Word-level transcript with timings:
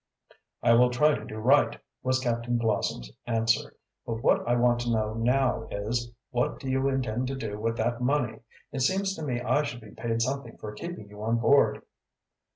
"I 0.63 0.73
will 0.73 0.89
try 0.89 1.13
to 1.13 1.23
do 1.23 1.37
right," 1.37 1.79
was 2.01 2.17
Captain 2.21 2.57
Blossom's 2.57 3.11
answer. 3.27 3.75
"But 4.03 4.23
what 4.23 4.47
I 4.47 4.55
want 4.55 4.79
to 4.79 4.89
know 4.89 5.13
now 5.13 5.67
is, 5.69 6.11
What 6.31 6.59
do 6.59 6.67
you 6.71 6.87
intend 6.89 7.27
to 7.27 7.35
do 7.35 7.59
with 7.59 7.77
that 7.77 8.01
money? 8.01 8.39
It 8.71 8.79
seems 8.79 9.13
to 9.17 9.21
me 9.21 9.41
I 9.41 9.61
should 9.61 9.81
be 9.81 9.91
paid 9.91 10.23
something 10.23 10.57
for 10.57 10.73
keeping 10.73 11.07
you 11.07 11.21
on 11.21 11.37
board." 11.37 11.83